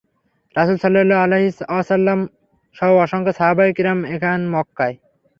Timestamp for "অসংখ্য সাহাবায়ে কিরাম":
3.05-3.99